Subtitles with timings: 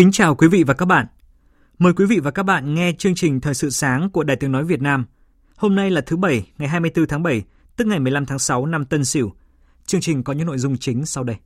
[0.00, 1.06] Kính chào quý vị và các bạn.
[1.78, 4.52] Mời quý vị và các bạn nghe chương trình Thời sự sáng của Đài Tiếng
[4.52, 5.04] Nói Việt Nam.
[5.56, 7.42] Hôm nay là thứ Bảy, ngày 24 tháng 7,
[7.76, 9.32] tức ngày 15 tháng 6 năm Tân Sửu.
[9.86, 11.36] Chương trình có những nội dung chính sau đây.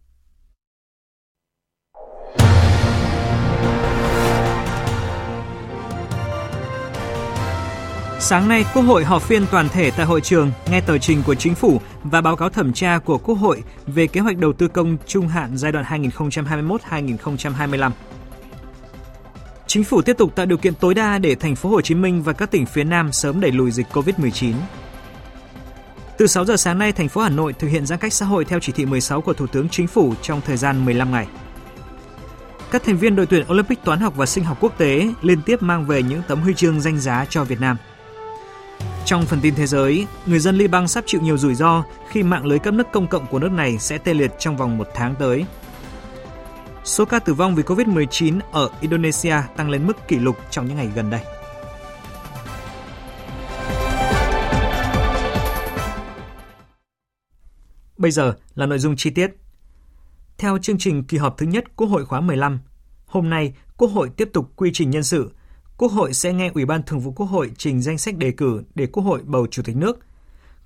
[8.20, 11.34] Sáng nay, Quốc hội họp phiên toàn thể tại hội trường nghe tờ trình của
[11.34, 14.68] Chính phủ và báo cáo thẩm tra của Quốc hội về kế hoạch đầu tư
[14.68, 17.90] công trung hạn giai đoạn 2021-2025.
[19.74, 22.22] Chính phủ tiếp tục tạo điều kiện tối đa để thành phố Hồ Chí Minh
[22.22, 24.54] và các tỉnh phía Nam sớm đẩy lùi dịch Covid-19.
[26.18, 28.44] Từ 6 giờ sáng nay, thành phố Hà Nội thực hiện giãn cách xã hội
[28.44, 31.26] theo chỉ thị 16 của Thủ tướng Chính phủ trong thời gian 15 ngày.
[32.70, 35.62] Các thành viên đội tuyển Olympic toán học và sinh học quốc tế liên tiếp
[35.62, 37.76] mang về những tấm huy chương danh giá cho Việt Nam.
[39.04, 42.46] Trong phần tin thế giới, người dân Liban sắp chịu nhiều rủi ro khi mạng
[42.46, 45.14] lưới cấp nước công cộng của nước này sẽ tê liệt trong vòng một tháng
[45.14, 45.44] tới.
[46.84, 50.76] Số ca tử vong vì COVID-19 ở Indonesia tăng lên mức kỷ lục trong những
[50.76, 51.20] ngày gần đây.
[57.98, 59.30] Bây giờ là nội dung chi tiết.
[60.38, 62.60] Theo chương trình kỳ họp thứ nhất Quốc hội khóa 15,
[63.06, 65.32] hôm nay Quốc hội tiếp tục quy trình nhân sự.
[65.78, 68.62] Quốc hội sẽ nghe Ủy ban Thường vụ Quốc hội trình danh sách đề cử
[68.74, 69.98] để Quốc hội bầu Chủ tịch nước–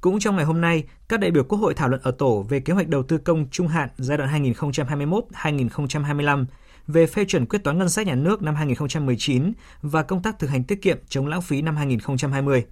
[0.00, 2.60] cũng trong ngày hôm nay, các đại biểu Quốc hội thảo luận ở tổ về
[2.60, 6.44] kế hoạch đầu tư công trung hạn giai đoạn 2021-2025
[6.86, 10.50] về phê chuẩn quyết toán ngân sách nhà nước năm 2019 và công tác thực
[10.50, 12.64] hành tiết kiệm chống lãng phí năm 2020.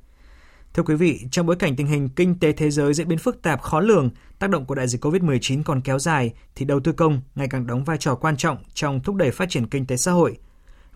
[0.75, 3.43] Thưa quý vị, trong bối cảnh tình hình kinh tế thế giới diễn biến phức
[3.43, 6.93] tạp khó lường, tác động của đại dịch COVID-19 còn kéo dài thì đầu tư
[6.93, 9.97] công ngày càng đóng vai trò quan trọng trong thúc đẩy phát triển kinh tế
[9.97, 10.37] xã hội.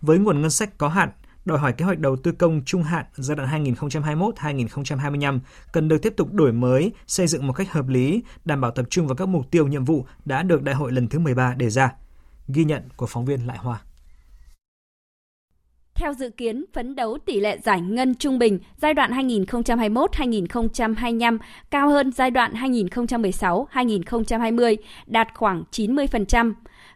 [0.01, 1.09] Với nguồn ngân sách có hạn,
[1.45, 5.39] đòi hỏi kế hoạch đầu tư công trung hạn giai đoạn 2021-2025
[5.73, 8.85] cần được tiếp tục đổi mới, xây dựng một cách hợp lý, đảm bảo tập
[8.89, 11.69] trung vào các mục tiêu nhiệm vụ đã được đại hội lần thứ 13 đề
[11.69, 11.91] ra.
[12.47, 13.81] Ghi nhận của phóng viên Lại Hoa.
[15.95, 21.37] Theo dự kiến, phấn đấu tỷ lệ giải ngân trung bình giai đoạn 2021-2025
[21.69, 24.75] cao hơn giai đoạn 2016-2020,
[25.05, 26.53] đạt khoảng 90%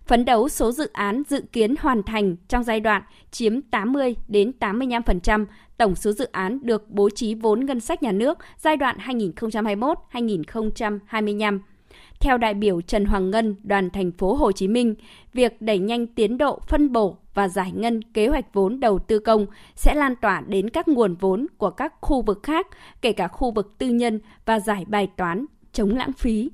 [0.08, 3.02] phấn đấu số dự án dự kiến hoàn thành trong giai đoạn
[3.32, 5.46] chiếm 80 đến 85%
[5.78, 11.60] tổng số dự án được bố trí vốn ngân sách nhà nước giai đoạn 2021-2025.
[12.20, 14.96] Theo đại biểu Trần Hoàng Ngân, đoàn thành phố Hồ Chí Minh,
[15.34, 19.20] việc đẩy nhanh tiến độ phân bổ và giải ngân kế hoạch vốn đầu tư
[19.20, 19.46] công
[19.76, 22.68] sẽ lan tỏa đến các nguồn vốn của các khu vực khác,
[23.02, 26.50] kể cả khu vực tư nhân và giải bài toán chống lãng phí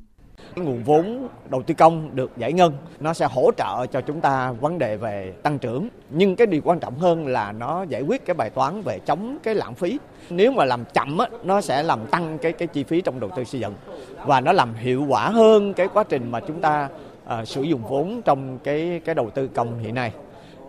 [0.55, 4.21] cái nguồn vốn đầu tư công được giải ngân nó sẽ hỗ trợ cho chúng
[4.21, 5.87] ta vấn đề về tăng trưởng.
[6.09, 9.37] Nhưng cái điều quan trọng hơn là nó giải quyết cái bài toán về chống
[9.43, 9.99] cái lãng phí.
[10.29, 13.29] Nếu mà làm chậm á, nó sẽ làm tăng cái cái chi phí trong đầu
[13.35, 13.73] tư xây dựng.
[14.25, 16.89] Và nó làm hiệu quả hơn cái quá trình mà chúng ta
[17.25, 20.11] à, sử dụng vốn trong cái cái đầu tư công hiện nay.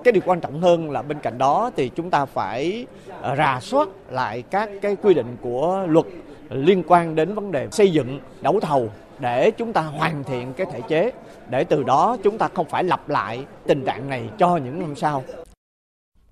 [0.04, 2.86] Cái điều quan trọng hơn là bên cạnh đó thì chúng ta phải
[3.20, 6.06] ờ, rà soát lại các cái quy định của luật
[6.50, 8.90] liên quan đến vấn đề xây dựng đấu thầu
[9.22, 11.12] để chúng ta hoàn thiện cái thể chế
[11.50, 14.94] để từ đó chúng ta không phải lặp lại tình trạng này cho những năm
[14.96, 15.24] sau.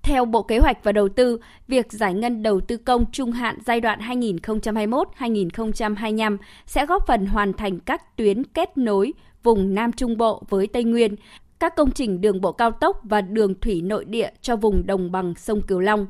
[0.01, 3.57] Theo Bộ Kế hoạch và Đầu tư, việc giải ngân đầu tư công trung hạn
[3.65, 9.13] giai đoạn 2021-2025 sẽ góp phần hoàn thành các tuyến kết nối
[9.43, 11.15] vùng Nam Trung Bộ với Tây Nguyên,
[11.59, 15.11] các công trình đường bộ cao tốc và đường thủy nội địa cho vùng đồng
[15.11, 16.07] bằng sông Cửu Long,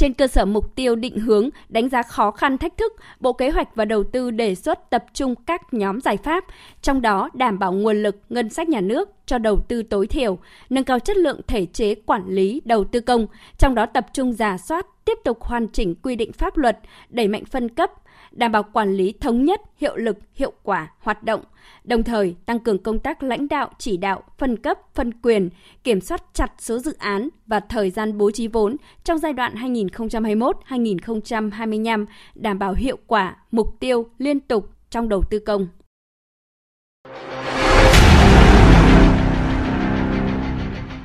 [0.00, 3.50] trên cơ sở mục tiêu định hướng, đánh giá khó khăn thách thức, Bộ Kế
[3.50, 6.44] hoạch và Đầu tư đề xuất tập trung các nhóm giải pháp,
[6.82, 10.38] trong đó đảm bảo nguồn lực ngân sách nhà nước cho đầu tư tối thiểu,
[10.70, 13.26] nâng cao chất lượng thể chế quản lý đầu tư công,
[13.58, 16.78] trong đó tập trung giả soát, tiếp tục hoàn chỉnh quy định pháp luật,
[17.08, 17.90] đẩy mạnh phân cấp,
[18.32, 21.40] đảm bảo quản lý thống nhất, hiệu lực, hiệu quả, hoạt động,
[21.84, 25.50] đồng thời tăng cường công tác lãnh đạo, chỉ đạo, phân cấp, phân quyền,
[25.84, 29.54] kiểm soát chặt số dự án và thời gian bố trí vốn trong giai đoạn
[29.54, 35.68] 2021-2025, đảm bảo hiệu quả, mục tiêu liên tục trong đầu tư công.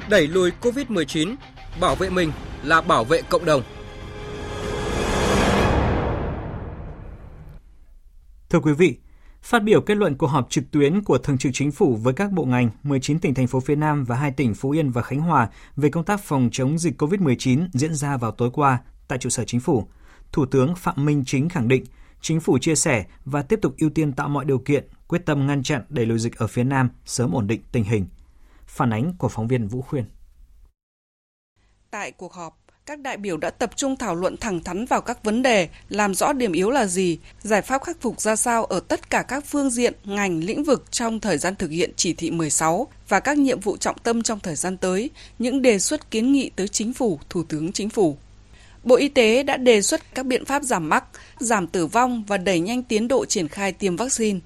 [0.10, 1.36] Đẩy lùi Covid-19,
[1.82, 2.32] bảo vệ mình
[2.64, 3.62] là bảo vệ cộng đồng.
[8.50, 8.98] Thưa quý vị,
[9.42, 12.32] Phát biểu kết luận cuộc họp trực tuyến của Thường trực Chính phủ với các
[12.32, 15.20] bộ ngành, 19 tỉnh thành phố phía Nam và hai tỉnh Phú Yên và Khánh
[15.20, 19.30] Hòa về công tác phòng chống dịch COVID-19 diễn ra vào tối qua tại trụ
[19.30, 19.88] sở Chính phủ,
[20.32, 21.86] Thủ tướng Phạm Minh Chính khẳng định
[22.22, 25.48] Chính phủ chia sẻ và tiếp tục ưu tiên tạo mọi điều kiện, quyết tâm
[25.48, 28.06] ngăn chặn đẩy lùi dịch ở phía Nam, sớm ổn định tình hình.
[28.76, 30.06] Phản ánh của phóng viên Vũ Khuyên.
[31.92, 35.24] Tại cuộc họp, các đại biểu đã tập trung thảo luận thẳng thắn vào các
[35.24, 38.80] vấn đề, làm rõ điểm yếu là gì, giải pháp khắc phục ra sao ở
[38.80, 42.32] tất cả các phương diện, ngành, lĩnh vực trong thời gian thực hiện chỉ thị
[42.32, 46.32] 16 và các nhiệm vụ trọng tâm trong thời gian tới, những đề xuất kiến
[46.32, 48.18] nghị tới Chính phủ, Thủ tướng Chính phủ.
[48.84, 51.04] Bộ Y tế đã đề xuất các biện pháp giảm mắc,
[51.40, 54.40] giảm tử vong và đẩy nhanh tiến độ triển khai tiêm vaccine.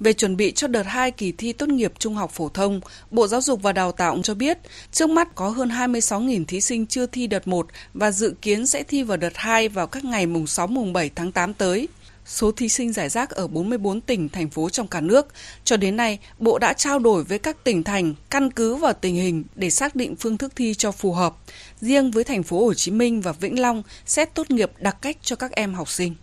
[0.00, 2.80] Về chuẩn bị cho đợt 2 kỳ thi tốt nghiệp trung học phổ thông,
[3.10, 4.58] Bộ Giáo dục và Đào tạo cho biết
[4.92, 8.82] trước mắt có hơn 26.000 thí sinh chưa thi đợt 1 và dự kiến sẽ
[8.82, 11.88] thi vào đợt 2 vào các ngày mùng 6 mùng 7 tháng 8 tới.
[12.26, 15.26] Số thí sinh giải rác ở 44 tỉnh, thành phố trong cả nước.
[15.64, 19.14] Cho đến nay, Bộ đã trao đổi với các tỉnh thành căn cứ vào tình
[19.14, 21.36] hình để xác định phương thức thi cho phù hợp.
[21.80, 25.16] Riêng với thành phố Hồ Chí Minh và Vĩnh Long xét tốt nghiệp đặc cách
[25.22, 26.14] cho các em học sinh.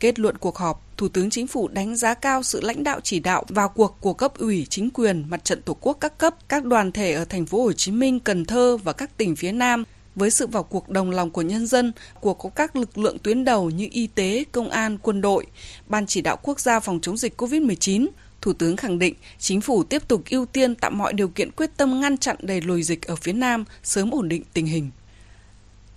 [0.00, 3.20] Kết luận cuộc họp, Thủ tướng Chính phủ đánh giá cao sự lãnh đạo chỉ
[3.20, 6.64] đạo vào cuộc của cấp ủy chính quyền, mặt trận tổ quốc các cấp, các
[6.64, 9.84] đoàn thể ở thành phố Hồ Chí Minh, Cần Thơ và các tỉnh phía Nam
[10.14, 13.70] với sự vào cuộc đồng lòng của nhân dân, của các lực lượng tuyến đầu
[13.70, 15.46] như y tế, công an, quân đội,
[15.86, 18.06] Ban chỉ đạo quốc gia phòng chống dịch COVID-19,
[18.40, 21.70] Thủ tướng khẳng định chính phủ tiếp tục ưu tiên tạo mọi điều kiện quyết
[21.76, 24.90] tâm ngăn chặn đẩy lùi dịch ở phía Nam, sớm ổn định tình hình.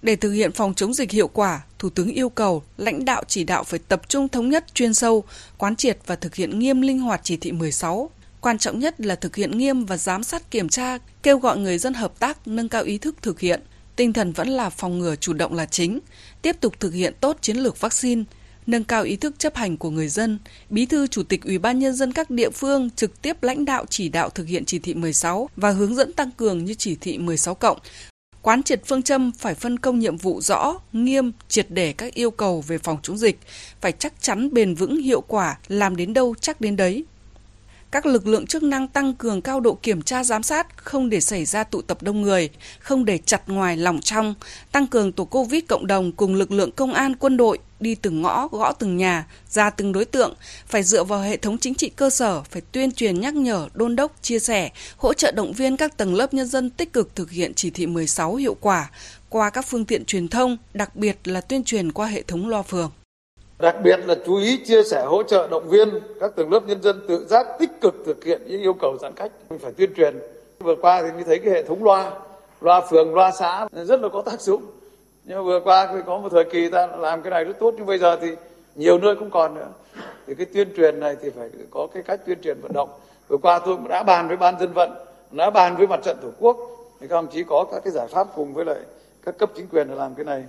[0.01, 3.43] Để thực hiện phòng chống dịch hiệu quả, Thủ tướng yêu cầu lãnh đạo chỉ
[3.43, 5.23] đạo phải tập trung thống nhất chuyên sâu,
[5.57, 8.09] quán triệt và thực hiện nghiêm linh hoạt chỉ thị 16.
[8.41, 11.77] Quan trọng nhất là thực hiện nghiêm và giám sát kiểm tra, kêu gọi người
[11.77, 13.61] dân hợp tác, nâng cao ý thức thực hiện.
[13.95, 15.99] Tinh thần vẫn là phòng ngừa chủ động là chính,
[16.41, 18.23] tiếp tục thực hiện tốt chiến lược vaccine,
[18.67, 20.39] nâng cao ý thức chấp hành của người dân,
[20.69, 23.85] Bí thư Chủ tịch Ủy ban nhân dân các địa phương trực tiếp lãnh đạo
[23.89, 27.17] chỉ đạo thực hiện chỉ thị 16 và hướng dẫn tăng cường như chỉ thị
[27.17, 27.77] 16 cộng,
[28.41, 32.31] Quán triệt phương châm phải phân công nhiệm vụ rõ, nghiêm, triệt để các yêu
[32.31, 33.39] cầu về phòng chống dịch,
[33.81, 37.05] phải chắc chắn bền vững hiệu quả, làm đến đâu chắc đến đấy.
[37.91, 41.21] Các lực lượng chức năng tăng cường cao độ kiểm tra giám sát, không để
[41.21, 42.49] xảy ra tụ tập đông người,
[42.79, 44.33] không để chặt ngoài lòng trong,
[44.71, 48.21] tăng cường tổ Covid cộng đồng cùng lực lượng công an quân đội đi từng
[48.21, 50.33] ngõ, gõ từng nhà, ra từng đối tượng,
[50.67, 53.95] phải dựa vào hệ thống chính trị cơ sở, phải tuyên truyền nhắc nhở, đôn
[53.95, 57.31] đốc, chia sẻ, hỗ trợ động viên các tầng lớp nhân dân tích cực thực
[57.31, 58.89] hiện chỉ thị 16 hiệu quả
[59.29, 62.61] qua các phương tiện truyền thông, đặc biệt là tuyên truyền qua hệ thống loa
[62.61, 62.91] phường.
[63.61, 66.81] Đặc biệt là chú ý chia sẻ hỗ trợ động viên các tầng lớp nhân
[66.81, 69.31] dân tự giác tích cực thực hiện những yêu cầu giãn cách.
[69.49, 70.19] Mình phải tuyên truyền.
[70.59, 72.11] Vừa qua thì mình thấy cái hệ thống loa,
[72.61, 74.63] loa phường, loa xã rất là có tác dụng.
[75.23, 77.73] Nhưng mà vừa qua thì có một thời kỳ ta làm cái này rất tốt
[77.77, 78.27] nhưng bây giờ thì
[78.75, 79.67] nhiều nơi cũng còn nữa.
[80.27, 82.89] Thì cái tuyên truyền này thì phải có cái cách tuyên truyền vận động.
[83.27, 84.91] Vừa qua tôi cũng đã bàn với ban dân vận
[85.31, 86.57] đã bàn với mặt trận tổ quốc.
[86.99, 88.79] Thì các ông chí có các cái giải pháp cùng với lại
[89.25, 90.43] các cấp chính quyền để làm cái này.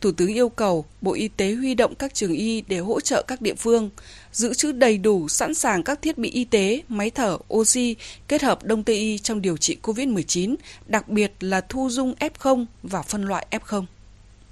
[0.00, 3.22] Thủ tướng yêu cầu Bộ Y tế huy động các trường y để hỗ trợ
[3.22, 3.90] các địa phương,
[4.32, 7.96] giữ trữ đầy đủ sẵn sàng các thiết bị y tế, máy thở, oxy
[8.28, 10.54] kết hợp đông tây y trong điều trị COVID-19,
[10.86, 13.84] đặc biệt là thu dung F0 và phân loại F0.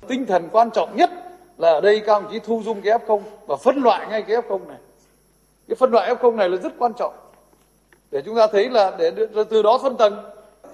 [0.09, 1.11] Tinh thần quan trọng nhất
[1.59, 4.37] là ở đây các ông chí thu dung cái F0 và phân loại ngay cái
[4.37, 4.79] F0 này.
[5.69, 7.15] Cái phân loại F0 này là rất quan trọng.
[8.11, 9.11] Để chúng ta thấy là để
[9.51, 10.25] từ đó phân tầng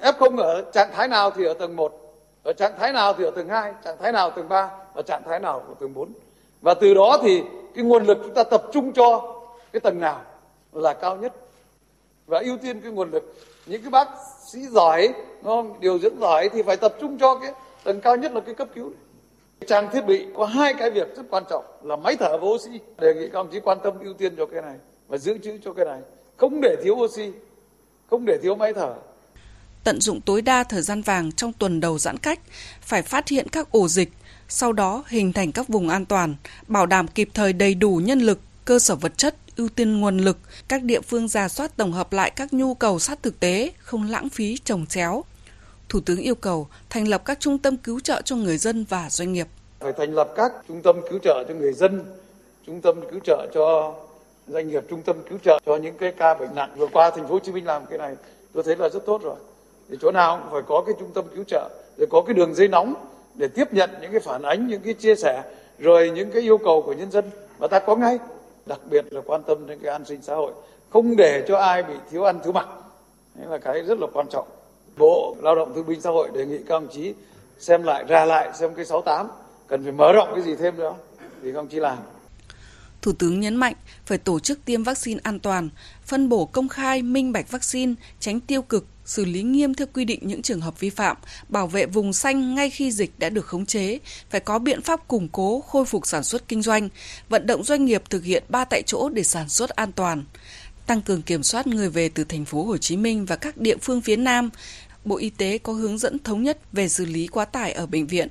[0.01, 2.02] F0 ở trạng thái nào thì ở tầng 1,
[2.43, 5.23] ở trạng thái nào thì ở tầng 2, trạng thái nào tầng 3 và trạng
[5.27, 6.13] thái nào của tầng 4.
[6.63, 7.43] Và từ đó thì
[7.75, 9.41] cái nguồn lực chúng ta tập trung cho
[9.73, 10.21] cái tầng nào
[10.73, 11.33] là cao nhất.
[12.27, 13.35] Và ưu tiên cái nguồn lực.
[13.67, 14.09] Những cái bác
[14.47, 15.81] sĩ giỏi không?
[15.81, 17.53] điều dưỡng giỏi thì phải tập trung cho cái
[17.85, 18.93] tầng cao nhất là cái cấp cứu.
[19.67, 22.71] Trang thiết bị có hai cái việc rất quan trọng là máy thở và oxy.
[22.99, 24.77] Đề nghị các ông chí quan tâm ưu tiên cho cái này
[25.09, 26.01] và giữ chữ cho cái này.
[26.37, 27.33] Không để thiếu oxy
[28.11, 28.95] không để thiếu máy thở
[29.85, 32.41] tận dụng tối đa thời gian vàng trong tuần đầu giãn cách
[32.81, 34.11] phải phát hiện các ổ dịch
[34.49, 36.37] sau đó hình thành các vùng an toàn
[36.69, 40.19] bảo đảm kịp thời đầy đủ nhân lực cơ sở vật chất ưu tiên nguồn
[40.19, 43.73] lực các địa phương ra soát tổng hợp lại các nhu cầu sát thực tế
[43.79, 45.25] không lãng phí trồng chéo
[45.93, 49.11] Thủ tướng yêu cầu thành lập các trung tâm cứu trợ cho người dân và
[49.11, 49.47] doanh nghiệp.
[49.81, 52.05] Phải thành lập các trung tâm cứu trợ cho người dân,
[52.67, 53.95] trung tâm cứu trợ cho
[54.49, 56.71] doanh nghiệp, trung tâm cứu trợ cho những cái ca bệnh nặng.
[56.77, 58.15] Vừa qua thành phố Hồ Chí Minh làm cái này,
[58.53, 59.37] tôi thấy là rất tốt rồi.
[59.91, 62.55] Thì chỗ nào cũng phải có cái trung tâm cứu trợ, rồi có cái đường
[62.55, 62.95] dây nóng
[63.35, 65.43] để tiếp nhận những cái phản ánh, những cái chia sẻ,
[65.79, 67.25] rồi những cái yêu cầu của nhân dân
[67.59, 68.19] và ta có ngay.
[68.67, 70.53] Đặc biệt là quan tâm đến cái an sinh xã hội,
[70.91, 72.69] không để cho ai bị thiếu ăn thiếu mặc.
[73.35, 74.49] Đấy là cái rất là quan trọng.
[74.97, 77.15] Bộ Lao động Thương binh Xã hội đề nghị các đồng chí
[77.59, 79.29] xem lại ra lại xem cái 68
[79.67, 80.95] cần phải mở rộng cái gì thêm nữa
[81.43, 81.99] thì các đồng chí làm.
[83.03, 83.75] Thủ tướng nhấn mạnh
[84.07, 85.69] phải tổ chức tiêm vaccine an toàn,
[86.05, 90.05] phân bổ công khai, minh bạch vaccine, tránh tiêu cực, xử lý nghiêm theo quy
[90.05, 91.17] định những trường hợp vi phạm,
[91.49, 93.99] bảo vệ vùng xanh ngay khi dịch đã được khống chế,
[94.31, 96.89] phải có biện pháp củng cố, khôi phục sản xuất kinh doanh,
[97.29, 100.25] vận động doanh nghiệp thực hiện ba tại chỗ để sản xuất an toàn,
[100.87, 103.77] tăng cường kiểm soát người về từ thành phố Hồ Chí Minh và các địa
[103.77, 104.51] phương phía Nam.
[105.05, 108.07] Bộ Y tế có hướng dẫn thống nhất về xử lý quá tải ở bệnh
[108.07, 108.29] viện.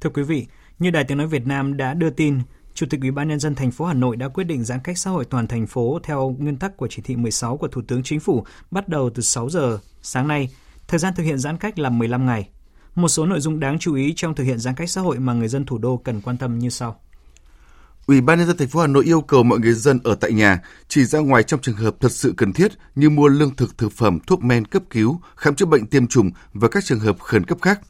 [0.00, 0.46] Thưa quý vị,
[0.78, 2.38] như Đài Tiếng nói Việt Nam đã đưa tin,
[2.74, 4.98] Chủ tịch Ủy ban nhân dân thành phố Hà Nội đã quyết định giãn cách
[4.98, 8.02] xã hội toàn thành phố theo nguyên tắc của chỉ thị 16 của Thủ tướng
[8.02, 10.48] Chính phủ bắt đầu từ 6 giờ sáng nay.
[10.88, 12.48] Thời gian thực hiện giãn cách là 15 ngày.
[12.94, 15.32] Một số nội dung đáng chú ý trong thực hiện giãn cách xã hội mà
[15.32, 17.00] người dân thủ đô cần quan tâm như sau.
[18.06, 20.32] Ủy ban nhân dân thành phố Hà Nội yêu cầu mọi người dân ở tại
[20.32, 23.78] nhà chỉ ra ngoài trong trường hợp thật sự cần thiết như mua lương thực,
[23.78, 27.20] thực phẩm, thuốc men cấp cứu, khám chữa bệnh tiêm chủng và các trường hợp
[27.20, 27.80] khẩn cấp khác.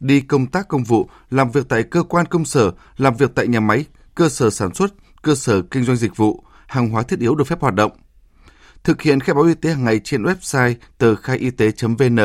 [0.00, 3.48] Đi công tác công vụ, làm việc tại cơ quan công sở, làm việc tại
[3.48, 3.84] nhà máy,
[4.18, 7.46] cơ sở sản xuất, cơ sở kinh doanh dịch vụ, hàng hóa thiết yếu được
[7.46, 7.92] phép hoạt động.
[8.84, 12.18] Thực hiện khai báo y tế hàng ngày trên website tờ khai y tế.vn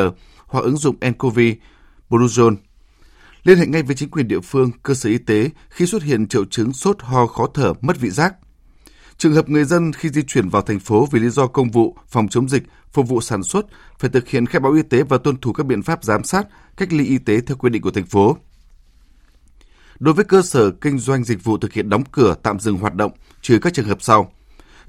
[0.45, 1.39] hoặc ứng dụng nCoV,
[2.09, 2.55] Bluezone.
[3.43, 6.27] Liên hệ ngay với chính quyền địa phương, cơ sở y tế khi xuất hiện
[6.27, 8.35] triệu chứng sốt, ho, khó thở, mất vị giác.
[9.17, 11.97] Trường hợp người dân khi di chuyển vào thành phố vì lý do công vụ,
[12.07, 13.65] phòng chống dịch, phục vụ sản xuất
[13.99, 16.47] phải thực hiện khai báo y tế và tuân thủ các biện pháp giám sát,
[16.77, 18.37] cách ly y tế theo quy định của thành phố.
[19.99, 22.95] Đối với cơ sở kinh doanh dịch vụ thực hiện đóng cửa tạm dừng hoạt
[22.95, 24.31] động, trừ các trường hợp sau.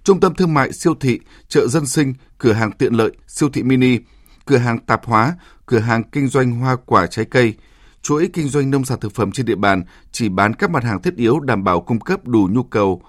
[0.05, 3.63] Trung tâm thương mại, siêu thị, chợ dân sinh, cửa hàng tiện lợi, siêu thị
[3.63, 3.99] mini,
[4.47, 7.55] cửa hàng tạp hóa, cửa hàng kinh doanh hoa quả trái cây,
[8.03, 9.83] chuỗi kinh doanh nông sản thực phẩm trên địa bàn
[10.13, 13.03] chỉ bán các mặt hàng thiết yếu đảm bảo cung cấp đủ nhu cầu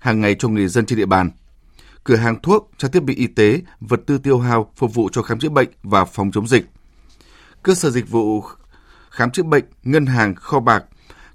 [0.00, 1.30] hàng ngày cho người dân trên địa bàn.
[2.04, 5.22] Cửa hàng thuốc, trang thiết bị y tế, vật tư tiêu hao phục vụ cho
[5.22, 6.66] khám chữa bệnh và phòng chống dịch.
[7.62, 8.44] Cơ sở dịch vụ
[9.10, 10.84] khám chữa bệnh, ngân hàng, kho bạc,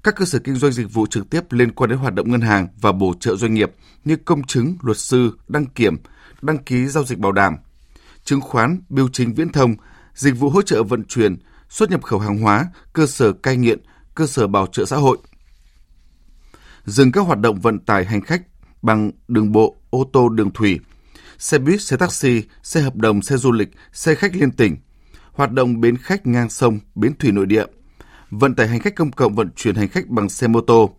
[0.07, 2.41] các cơ sở kinh doanh dịch vụ trực tiếp liên quan đến hoạt động ngân
[2.41, 3.71] hàng và bổ trợ doanh nghiệp
[4.05, 5.97] như công chứng, luật sư, đăng kiểm,
[6.41, 7.55] đăng ký giao dịch bảo đảm,
[8.23, 9.75] chứng khoán, biêu chính viễn thông,
[10.13, 11.35] dịch vụ hỗ trợ vận chuyển,
[11.69, 13.79] xuất nhập khẩu hàng hóa, cơ sở cai nghiện,
[14.15, 15.17] cơ sở bảo trợ xã hội.
[16.85, 18.41] Dừng các hoạt động vận tải hành khách
[18.81, 20.79] bằng đường bộ, ô tô đường thủy,
[21.37, 24.77] xe buýt, xe taxi, xe hợp đồng, xe du lịch, xe khách liên tỉnh,
[25.31, 27.65] hoạt động bến khách ngang sông, bến thủy nội địa,
[28.29, 30.95] vận tải hành khách công cộng vận chuyển hành khách bằng xe mô tô,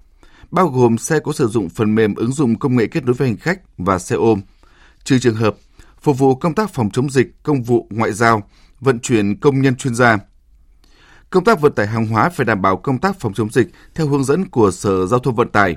[0.51, 3.29] bao gồm xe có sử dụng phần mềm ứng dụng công nghệ kết nối với
[3.29, 4.41] hành khách và xe ôm,
[5.05, 5.57] trừ trường hợp
[6.01, 8.43] phục vụ công tác phòng chống dịch, công vụ ngoại giao,
[8.81, 10.19] vận chuyển công nhân chuyên gia.
[11.31, 14.07] Công tác vận tải hàng hóa phải đảm bảo công tác phòng chống dịch theo
[14.09, 15.77] hướng dẫn của Sở Giao thông Vận tải.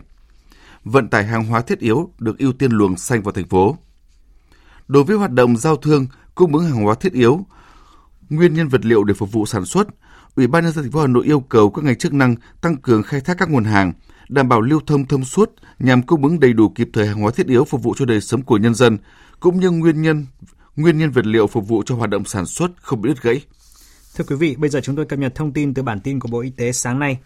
[0.83, 3.77] Vận tải hàng hóa thiết yếu được ưu tiên luồng xanh vào thành phố.
[4.87, 7.45] Đối với hoạt động giao thương, cung ứng hàng hóa thiết yếu,
[8.29, 9.87] nguyên nhân vật liệu để phục vụ sản xuất,
[10.35, 12.77] Ủy ban nhân dân thành phố Hà Nội yêu cầu các ngành chức năng tăng
[12.77, 13.93] cường khai thác các nguồn hàng,
[14.29, 17.31] đảm bảo lưu thông thông suốt nhằm cung ứng đầy đủ kịp thời hàng hóa
[17.35, 18.97] thiết yếu phục vụ cho đời sống của nhân dân,
[19.39, 20.25] cũng như nguyên nhân
[20.75, 23.41] nguyên nhân vật liệu phục vụ cho hoạt động sản xuất không bị đứt gãy.
[24.15, 26.27] Thưa quý vị, bây giờ chúng tôi cập nhật thông tin từ bản tin của
[26.27, 27.17] Bộ Y tế sáng nay.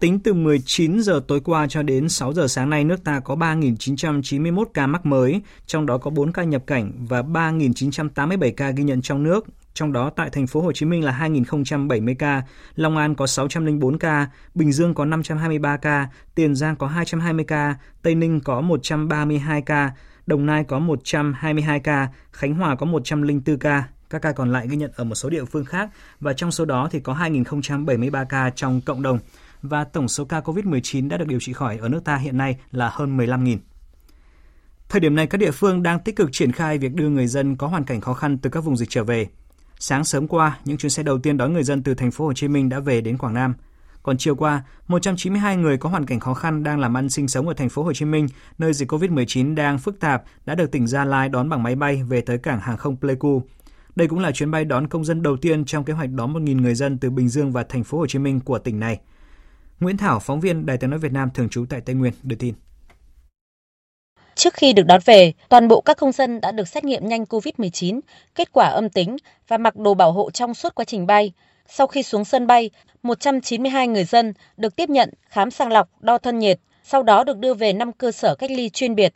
[0.00, 3.34] Tính từ 19 giờ tối qua cho đến 6 giờ sáng nay, nước ta có
[3.34, 8.84] 3.991 ca mắc mới, trong đó có 4 ca nhập cảnh và 3.987 ca ghi
[8.84, 9.46] nhận trong nước.
[9.78, 12.42] Trong đó tại thành phố Hồ Chí Minh là 2.070 ca,
[12.74, 17.74] Long An có 604 ca, Bình Dương có 523 ca, Tiền Giang có 220 ca,
[18.02, 19.90] Tây Ninh có 132 ca,
[20.26, 24.76] Đồng Nai có 122 ca, Khánh Hòa có 104 ca, các ca còn lại ghi
[24.76, 28.50] nhận ở một số địa phương khác và trong số đó thì có 2.073 ca
[28.50, 29.18] trong cộng đồng
[29.62, 32.56] và tổng số ca COVID-19 đã được điều trị khỏi ở nước ta hiện nay
[32.70, 33.58] là hơn 15.000.
[34.88, 37.56] Thời điểm này, các địa phương đang tích cực triển khai việc đưa người dân
[37.56, 39.28] có hoàn cảnh khó khăn từ các vùng dịch trở về.
[39.80, 42.32] Sáng sớm qua, những chuyến xe đầu tiên đón người dân từ thành phố Hồ
[42.32, 43.54] Chí Minh đã về đến Quảng Nam.
[44.02, 47.48] Còn chiều qua, 192 người có hoàn cảnh khó khăn đang làm ăn sinh sống
[47.48, 48.26] ở thành phố Hồ Chí Minh,
[48.58, 52.02] nơi dịch Covid-19 đang phức tạp, đã được tỉnh Gia Lai đón bằng máy bay
[52.02, 53.42] về tới cảng hàng không Pleiku.
[53.96, 56.60] Đây cũng là chuyến bay đón công dân đầu tiên trong kế hoạch đón 1.000
[56.60, 59.00] người dân từ Bình Dương và thành phố Hồ Chí Minh của tỉnh này.
[59.80, 62.36] Nguyễn Thảo, phóng viên Đài Tiếng nói Việt Nam thường trú tại Tây Nguyên đưa
[62.36, 62.54] tin.
[64.38, 67.24] Trước khi được đón về, toàn bộ các công dân đã được xét nghiệm nhanh
[67.24, 68.00] COVID-19,
[68.34, 69.16] kết quả âm tính
[69.48, 71.32] và mặc đồ bảo hộ trong suốt quá trình bay.
[71.68, 72.70] Sau khi xuống sân bay,
[73.02, 77.38] 192 người dân được tiếp nhận khám sàng lọc, đo thân nhiệt, sau đó được
[77.38, 79.14] đưa về 5 cơ sở cách ly chuyên biệt.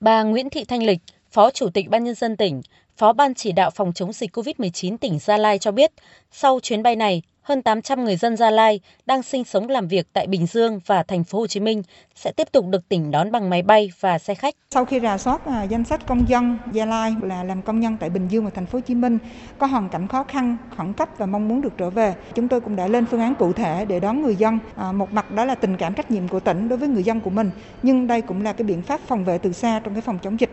[0.00, 2.60] Bà Nguyễn Thị Thanh Lịch, Phó Chủ tịch Ban Nhân dân tỉnh,
[2.96, 5.92] Phó Ban chỉ đạo phòng chống dịch COVID-19 tỉnh Gia Lai cho biết,
[6.32, 10.06] sau chuyến bay này, hơn 800 người dân Gia Lai đang sinh sống làm việc
[10.12, 11.82] tại Bình Dương và thành phố Hồ Chí Minh
[12.14, 14.54] sẽ tiếp tục được tỉnh đón bằng máy bay và xe khách.
[14.70, 17.96] Sau khi rà soát à, danh sách công dân Gia Lai là làm công nhân
[18.00, 19.18] tại Bình Dương và thành phố Hồ Chí Minh
[19.58, 22.60] có hoàn cảnh khó khăn, khẩn cấp và mong muốn được trở về, chúng tôi
[22.60, 24.58] cũng đã lên phương án cụ thể để đón người dân.
[24.76, 27.20] À, một mặt đó là tình cảm trách nhiệm của tỉnh đối với người dân
[27.20, 27.50] của mình,
[27.82, 30.40] nhưng đây cũng là cái biện pháp phòng vệ từ xa trong cái phòng chống
[30.40, 30.50] dịch,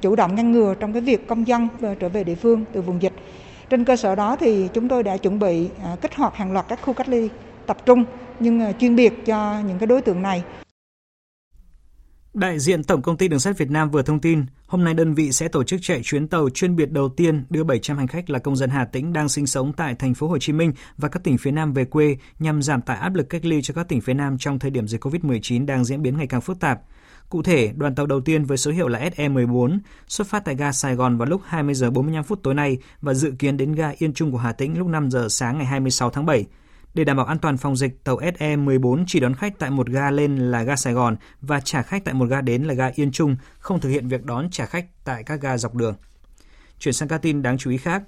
[0.00, 2.82] chủ động ngăn ngừa trong cái việc công dân ờ, trở về địa phương từ
[2.82, 3.12] vùng dịch.
[3.70, 6.66] Trên cơ sở đó thì chúng tôi đã chuẩn bị à, kích hoạt hàng loạt
[6.68, 7.28] các khu cách ly
[7.66, 8.04] tập trung
[8.40, 10.42] nhưng à, chuyên biệt cho những cái đối tượng này.
[12.34, 15.14] Đại diện Tổng công ty Đường sắt Việt Nam vừa thông tin, hôm nay đơn
[15.14, 18.30] vị sẽ tổ chức chạy chuyến tàu chuyên biệt đầu tiên đưa 700 hành khách
[18.30, 21.08] là công dân Hà Tĩnh đang sinh sống tại thành phố Hồ Chí Minh và
[21.08, 23.88] các tỉnh phía Nam về quê nhằm giảm tải áp lực cách ly cho các
[23.88, 26.80] tỉnh phía Nam trong thời điểm dịch COVID-19 đang diễn biến ngày càng phức tạp.
[27.28, 29.78] Cụ thể, đoàn tàu đầu tiên với số hiệu là SE14
[30.08, 33.14] xuất phát tại ga Sài Gòn vào lúc 20 giờ 45 phút tối nay và
[33.14, 36.10] dự kiến đến ga Yên Trung của Hà Tĩnh lúc 5 giờ sáng ngày 26
[36.10, 36.46] tháng 7.
[36.94, 40.10] Để đảm bảo an toàn phòng dịch, tàu SE14 chỉ đón khách tại một ga
[40.10, 43.12] lên là ga Sài Gòn và trả khách tại một ga đến là ga Yên
[43.12, 45.94] Trung, không thực hiện việc đón trả khách tại các ga dọc đường.
[46.78, 48.02] Chuyển sang các tin đáng chú ý khác.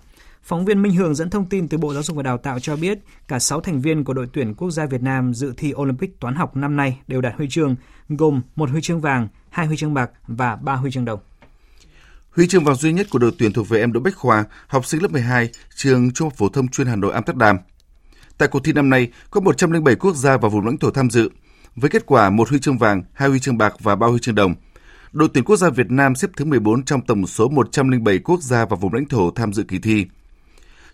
[0.46, 2.76] Phóng viên Minh Hường dẫn thông tin từ Bộ Giáo dục và Đào tạo cho
[2.76, 2.98] biết,
[3.28, 6.34] cả 6 thành viên của đội tuyển quốc gia Việt Nam dự thi Olympic toán
[6.34, 7.76] học năm nay đều đạt huy chương,
[8.08, 11.20] gồm một huy chương vàng, hai huy chương bạc và ba huy chương đồng.
[12.30, 14.86] Huy chương vàng duy nhất của đội tuyển thuộc về em Đỗ Bách Khoa, học
[14.86, 17.58] sinh lớp 12, trường Trung học phổ thông chuyên Hà Nội Amsterdam.
[18.38, 21.30] Tại cuộc thi năm nay, có 107 quốc gia và vùng lãnh thổ tham dự,
[21.76, 24.34] với kết quả một huy chương vàng, hai huy chương bạc và ba huy chương
[24.34, 24.54] đồng.
[25.12, 28.64] Đội tuyển quốc gia Việt Nam xếp thứ 14 trong tổng số 107 quốc gia
[28.64, 30.06] và vùng lãnh thổ tham dự kỳ thi.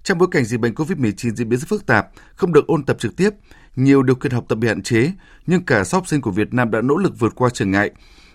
[0.04, 2.96] Trong bối cảnh dịch bệnh COVID-19 diễn biến rất phức tạp, không được ôn tập
[3.00, 3.30] trực tiếp,
[3.76, 5.12] nhiều điều kiện học tập bị hạn chế,
[5.46, 7.90] nhưng cả số học sinh của Việt Nam đã nỗ lực vượt qua trở ngại,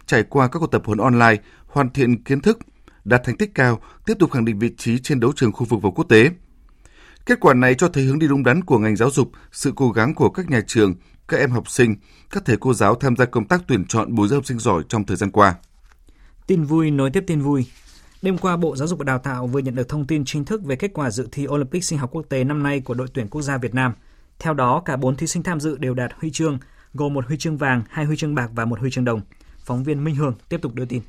[0.05, 1.35] trải qua các cuộc tập huấn online,
[1.67, 2.59] hoàn thiện kiến thức,
[3.05, 5.81] đạt thành tích cao, tiếp tục khẳng định vị trí trên đấu trường khu vực
[5.81, 6.29] và quốc tế.
[7.25, 9.91] Kết quả này cho thấy hướng đi đúng đắn của ngành giáo dục, sự cố
[9.91, 10.95] gắng của các nhà trường,
[11.27, 11.95] các em học sinh,
[12.29, 14.83] các thầy cô giáo tham gia công tác tuyển chọn bồi dưỡng học sinh giỏi
[14.89, 15.55] trong thời gian qua.
[16.47, 17.65] Tin vui nối tiếp tin vui.
[18.21, 20.63] Đêm qua, Bộ Giáo dục và Đào tạo vừa nhận được thông tin chính thức
[20.63, 23.27] về kết quả dự thi Olympic sinh học quốc tế năm nay của đội tuyển
[23.27, 23.93] quốc gia Việt Nam.
[24.39, 26.59] Theo đó, cả 4 thí sinh tham dự đều đạt huy chương,
[26.93, 29.21] gồm một huy chương vàng, hai huy chương bạc và một huy chương đồng.
[29.59, 31.01] Phóng viên Minh Hường tiếp tục đưa tin.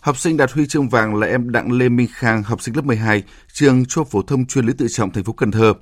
[0.00, 2.84] Học sinh đạt huy chương vàng là em Đặng Lê Minh Khang, học sinh lớp
[2.84, 5.74] 12, trường Trung học phổ thông chuyên Lý Tự Trọng, thành phố Cần Thơ.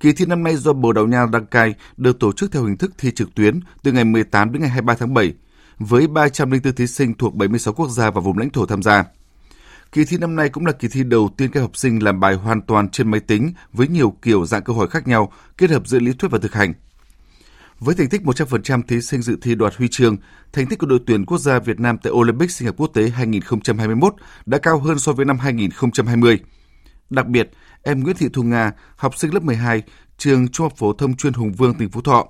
[0.00, 2.76] Kỳ thi năm nay do Bồ Đào Nha đăng cai được tổ chức theo hình
[2.76, 5.34] thức thi trực tuyến từ ngày 18 đến ngày 23 tháng 7,
[5.78, 9.04] với 304 thí sinh thuộc 76 quốc gia và vùng lãnh thổ tham gia.
[9.92, 12.34] Kỳ thi năm nay cũng là kỳ thi đầu tiên các học sinh làm bài
[12.34, 15.86] hoàn toàn trên máy tính với nhiều kiểu dạng câu hỏi khác nhau, kết hợp
[15.86, 16.72] giữa lý thuyết và thực hành.
[17.78, 20.16] Với thành tích 100% thí sinh dự thi đoạt huy chương,
[20.52, 23.08] thành tích của đội tuyển quốc gia Việt Nam tại Olympic sinh học quốc tế
[23.08, 24.14] 2021
[24.46, 26.38] đã cao hơn so với năm 2020.
[27.10, 27.50] Đặc biệt,
[27.82, 29.82] em Nguyễn Thị Thu Nga, học sinh lớp 12,
[30.18, 32.28] trường Trung học phổ thông chuyên Hùng Vương, tỉnh Phú Thọ.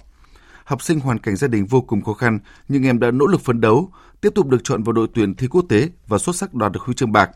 [0.64, 3.40] Học sinh hoàn cảnh gia đình vô cùng khó khăn, nhưng em đã nỗ lực
[3.40, 6.55] phấn đấu, tiếp tục được chọn vào đội tuyển thi quốc tế và xuất sắc
[6.55, 7.31] đoạt được huy chương bạc.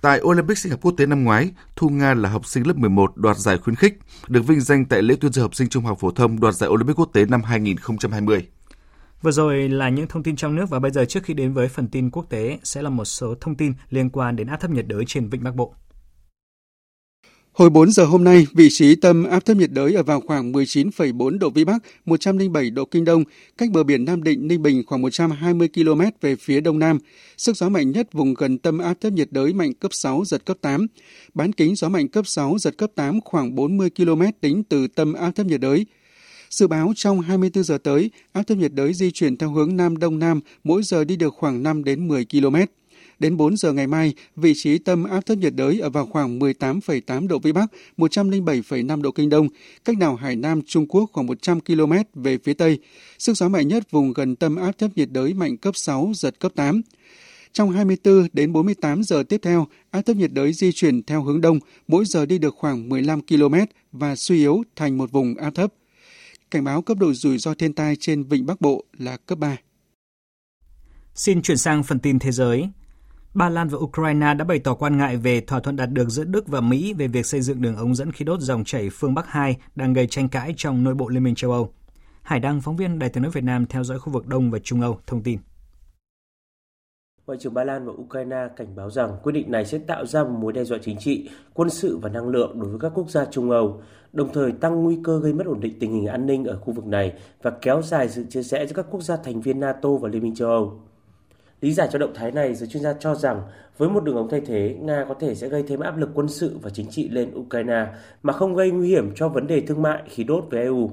[0.00, 3.16] Tại Olympic sinh học quốc tế năm ngoái, Thu Nga là học sinh lớp 11
[3.16, 5.98] đoạt giải khuyến khích, được vinh danh tại lễ tuyên dương học sinh trung học
[6.00, 8.48] phổ thông đoạt giải Olympic quốc tế năm 2020.
[9.22, 11.68] Vừa rồi là những thông tin trong nước và bây giờ trước khi đến với
[11.68, 14.70] phần tin quốc tế sẽ là một số thông tin liên quan đến áp thấp
[14.70, 15.74] nhiệt đới trên vịnh Bắc Bộ.
[17.58, 20.52] Hồi 4 giờ hôm nay, vị trí tâm áp thấp nhiệt đới ở vào khoảng
[20.52, 23.24] 19,4 độ Vĩ Bắc, 107 độ Kinh Đông,
[23.58, 26.98] cách bờ biển Nam Định, Ninh Bình khoảng 120 km về phía Đông Nam.
[27.36, 30.44] Sức gió mạnh nhất vùng gần tâm áp thấp nhiệt đới mạnh cấp 6, giật
[30.44, 30.86] cấp 8.
[31.34, 35.12] Bán kính gió mạnh cấp 6, giật cấp 8 khoảng 40 km tính từ tâm
[35.12, 35.86] áp thấp nhiệt đới.
[36.50, 39.96] Dự báo trong 24 giờ tới, áp thấp nhiệt đới di chuyển theo hướng Nam
[39.96, 42.56] Đông Nam, mỗi giờ đi được khoảng 5 đến 10 km.
[43.18, 46.38] Đến 4 giờ ngày mai, vị trí tâm áp thấp nhiệt đới ở vào khoảng
[46.38, 49.48] 18,8 độ Vĩ Bắc, 107,5 độ Kinh Đông,
[49.84, 52.78] cách đảo Hải Nam Trung Quốc khoảng 100 km về phía Tây.
[53.18, 56.40] Sức gió mạnh nhất vùng gần tâm áp thấp nhiệt đới mạnh cấp 6, giật
[56.40, 56.82] cấp 8.
[57.52, 61.40] Trong 24 đến 48 giờ tiếp theo, áp thấp nhiệt đới di chuyển theo hướng
[61.40, 63.54] đông, mỗi giờ đi được khoảng 15 km
[63.92, 65.74] và suy yếu thành một vùng áp thấp.
[66.50, 69.56] Cảnh báo cấp độ rủi ro thiên tai trên vịnh Bắc Bộ là cấp 3.
[71.14, 72.68] Xin chuyển sang phần tin thế giới.
[73.38, 76.24] Ba Lan và Ukraine đã bày tỏ quan ngại về thỏa thuận đạt được giữa
[76.24, 79.14] Đức và Mỹ về việc xây dựng đường ống dẫn khí đốt dòng chảy phương
[79.14, 81.72] Bắc 2 đang gây tranh cãi trong nội bộ Liên minh châu Âu.
[82.22, 84.58] Hải Đăng, phóng viên Đài tiếng nói Việt Nam theo dõi khu vực Đông và
[84.58, 85.38] Trung Âu, thông tin.
[87.26, 90.24] Ngoại trưởng Ba Lan và Ukraine cảnh báo rằng quyết định này sẽ tạo ra
[90.24, 93.10] một mối đe dọa chính trị, quân sự và năng lượng đối với các quốc
[93.10, 96.26] gia Trung Âu, đồng thời tăng nguy cơ gây mất ổn định tình hình an
[96.26, 99.16] ninh ở khu vực này và kéo dài sự chia rẽ giữa các quốc gia
[99.16, 100.80] thành viên NATO và Liên minh châu Âu.
[101.60, 103.42] Lý giải cho động thái này, giới chuyên gia cho rằng
[103.78, 106.28] với một đường ống thay thế, Nga có thể sẽ gây thêm áp lực quân
[106.28, 107.86] sự và chính trị lên Ukraine
[108.22, 110.90] mà không gây nguy hiểm cho vấn đề thương mại khí đốt với EU.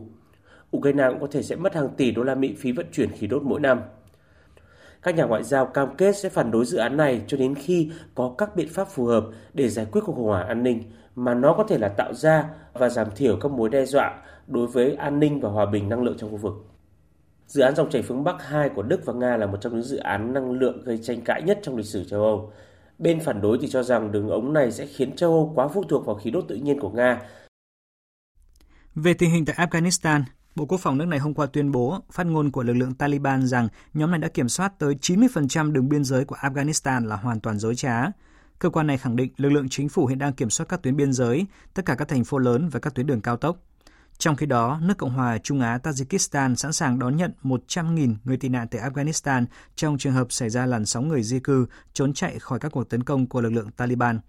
[0.77, 3.27] Ukraine cũng có thể sẽ mất hàng tỷ đô la Mỹ phí vận chuyển khí
[3.27, 3.81] đốt mỗi năm.
[5.01, 7.91] Các nhà ngoại giao cam kết sẽ phản đối dự án này cho đến khi
[8.15, 10.83] có các biện pháp phù hợp để giải quyết cuộc khủng hoảng an ninh
[11.15, 14.67] mà nó có thể là tạo ra và giảm thiểu các mối đe dọa đối
[14.67, 16.53] với an ninh và hòa bình năng lượng trong khu vực.
[17.47, 19.83] Dự án dòng chảy phương Bắc 2 của Đức và Nga là một trong những
[19.83, 22.51] dự án năng lượng gây tranh cãi nhất trong lịch sử châu Âu.
[22.97, 25.83] Bên phản đối thì cho rằng đường ống này sẽ khiến châu Âu quá phụ
[25.89, 27.21] thuộc vào khí đốt tự nhiên của Nga.
[28.95, 30.21] Về tình hình tại Afghanistan,
[30.55, 33.47] Bộ Quốc phòng nước này hôm qua tuyên bố phát ngôn của lực lượng Taliban
[33.47, 37.39] rằng nhóm này đã kiểm soát tới 90% đường biên giới của Afghanistan là hoàn
[37.39, 38.05] toàn dối trá.
[38.59, 40.95] Cơ quan này khẳng định lực lượng chính phủ hiện đang kiểm soát các tuyến
[40.95, 43.57] biên giới, tất cả các thành phố lớn và các tuyến đường cao tốc.
[44.17, 48.37] Trong khi đó, nước Cộng hòa Trung Á Tajikistan sẵn sàng đón nhận 100.000 người
[48.37, 52.13] tị nạn từ Afghanistan trong trường hợp xảy ra làn sóng người di cư trốn
[52.13, 54.19] chạy khỏi các cuộc tấn công của lực lượng Taliban.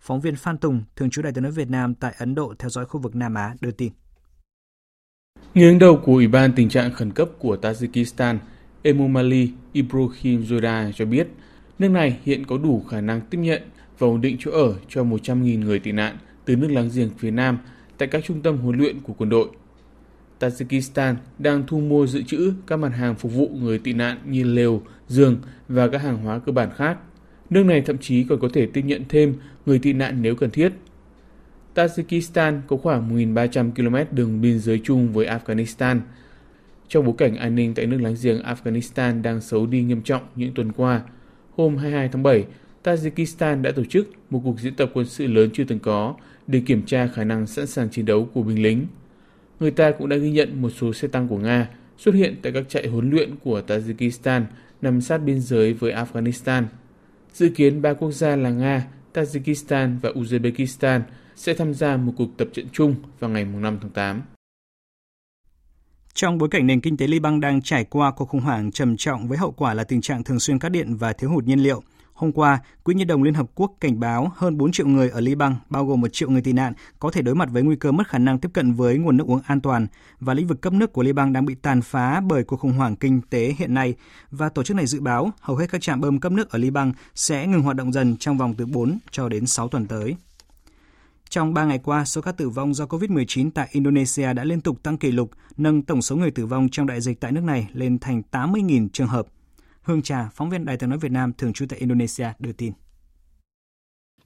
[0.00, 2.70] Phóng viên Phan Tùng, thường trú Đại tiếng nói Việt Nam tại Ấn Độ theo
[2.70, 3.92] dõi khu vực Nam Á đưa tin.
[5.54, 8.38] Người đứng đầu của Ủy ban tình trạng khẩn cấp của Tajikistan,
[8.82, 11.28] Emomali Ibrahim Zoda cho biết,
[11.78, 13.62] nước này hiện có đủ khả năng tiếp nhận
[13.98, 17.30] và ổn định chỗ ở cho 100.000 người tị nạn từ nước láng giềng phía
[17.30, 17.58] Nam
[17.98, 19.48] tại các trung tâm huấn luyện của quân đội.
[20.40, 24.44] Tajikistan đang thu mua dự trữ các mặt hàng phục vụ người tị nạn như
[24.44, 25.36] lều, giường
[25.68, 26.98] và các hàng hóa cơ bản khác.
[27.50, 29.34] Nước này thậm chí còn có thể tiếp nhận thêm
[29.66, 30.72] người tị nạn nếu cần thiết.
[31.74, 36.00] Tajikistan có khoảng 1.300 km đường biên giới chung với Afghanistan.
[36.88, 40.22] Trong bối cảnh an ninh tại nước láng giềng Afghanistan đang xấu đi nghiêm trọng
[40.36, 41.02] những tuần qua,
[41.56, 42.44] hôm 22 tháng 7,
[42.84, 46.14] Tajikistan đã tổ chức một cuộc diễn tập quân sự lớn chưa từng có
[46.46, 48.86] để kiểm tra khả năng sẵn sàng chiến đấu của binh lính.
[49.60, 52.52] Người ta cũng đã ghi nhận một số xe tăng của Nga xuất hiện tại
[52.52, 54.44] các trại huấn luyện của Tajikistan
[54.82, 56.64] nằm sát biên giới với Afghanistan.
[57.32, 61.00] Dự kiến ba quốc gia là Nga, Tajikistan và Uzbekistan
[61.36, 64.22] sẽ tham gia một cuộc tập trận chung vào ngày 5 tháng 8.
[66.14, 69.28] Trong bối cảnh nền kinh tế Liban đang trải qua cuộc khủng hoảng trầm trọng
[69.28, 71.82] với hậu quả là tình trạng thường xuyên cắt điện và thiếu hụt nhiên liệu,
[72.16, 75.20] Hôm qua, Quỹ Nhi đồng Liên Hợp Quốc cảnh báo hơn 4 triệu người ở
[75.20, 77.92] Liban, bao gồm 1 triệu người tị nạn, có thể đối mặt với nguy cơ
[77.92, 79.86] mất khả năng tiếp cận với nguồn nước uống an toàn
[80.20, 82.96] và lĩnh vực cấp nước của Liban đang bị tàn phá bởi cuộc khủng hoảng
[82.96, 83.94] kinh tế hiện nay
[84.30, 86.92] và tổ chức này dự báo hầu hết các trạm bơm cấp nước ở Liban
[87.14, 90.16] sẽ ngừng hoạt động dần trong vòng từ 4 cho đến 6 tuần tới.
[91.30, 94.82] Trong 3 ngày qua, số ca tử vong do COVID-19 tại Indonesia đã liên tục
[94.82, 97.68] tăng kỷ lục, nâng tổng số người tử vong trong đại dịch tại nước này
[97.72, 99.26] lên thành 80.000 trường hợp.
[99.86, 102.72] Hương Trà, phóng viên Đài tiếng nói Việt Nam thường trú tại Indonesia đưa tin.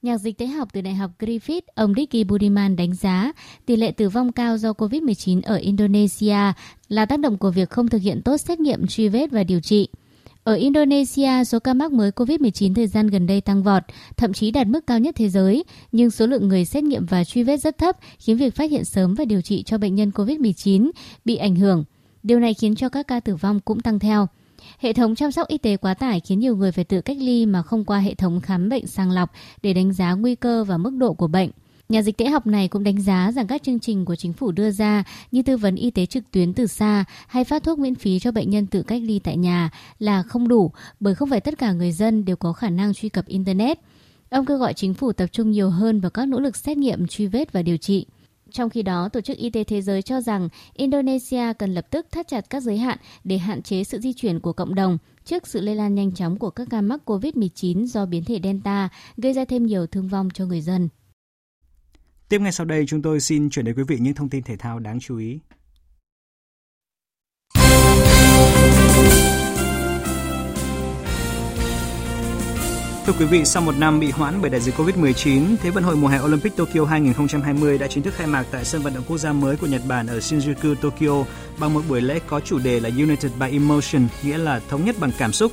[0.03, 3.33] Nhà dịch tế học từ Đại học Griffith, ông Ricky Budiman đánh giá
[3.66, 6.37] tỷ lệ tử vong cao do COVID-19 ở Indonesia
[6.88, 9.61] là tác động của việc không thực hiện tốt xét nghiệm truy vết và điều
[9.61, 9.88] trị.
[10.44, 13.83] Ở Indonesia, số ca mắc mới COVID-19 thời gian gần đây tăng vọt,
[14.16, 17.25] thậm chí đạt mức cao nhất thế giới, nhưng số lượng người xét nghiệm và
[17.25, 20.11] truy vết rất thấp khiến việc phát hiện sớm và điều trị cho bệnh nhân
[20.11, 20.90] COVID-19
[21.25, 21.85] bị ảnh hưởng.
[22.23, 24.29] Điều này khiến cho các ca tử vong cũng tăng theo.
[24.79, 27.46] Hệ thống chăm sóc y tế quá tải khiến nhiều người phải tự cách ly
[27.46, 29.31] mà không qua hệ thống khám bệnh sàng lọc
[29.62, 31.51] để đánh giá nguy cơ và mức độ của bệnh.
[31.88, 34.53] Nhà dịch tễ học này cũng đánh giá rằng các chương trình của chính phủ
[34.53, 37.94] đưa ra như tư vấn y tế trực tuyến từ xa hay phát thuốc miễn
[37.94, 41.40] phí cho bệnh nhân tự cách ly tại nhà là không đủ bởi không phải
[41.40, 43.79] tất cả người dân đều có khả năng truy cập Internet.
[44.31, 47.07] Ông kêu gọi chính phủ tập trung nhiều hơn vào các nỗ lực xét nghiệm,
[47.07, 48.07] truy vết và điều trị.
[48.53, 52.07] Trong khi đó, Tổ chức Y tế Thế giới cho rằng Indonesia cần lập tức
[52.11, 55.47] thắt chặt các giới hạn để hạn chế sự di chuyển của cộng đồng trước
[55.47, 59.33] sự lây lan nhanh chóng của các ca mắc COVID-19 do biến thể Delta, gây
[59.33, 60.89] ra thêm nhiều thương vong cho người dân.
[62.29, 64.57] Tiếp ngay sau đây, chúng tôi xin chuyển đến quý vị những thông tin thể
[64.57, 65.39] thao đáng chú ý.
[73.11, 75.96] Thưa quý vị, sau một năm bị hoãn bởi đại dịch Covid-19, Thế vận hội
[75.96, 79.18] mùa hè Olympic Tokyo 2020 đã chính thức khai mạc tại sân vận động quốc
[79.18, 81.25] gia mới của Nhật Bản ở Shinjuku, Tokyo
[81.61, 84.96] bằng một buổi lễ có chủ đề là United by Emotion, nghĩa là thống nhất
[85.01, 85.53] bằng cảm xúc.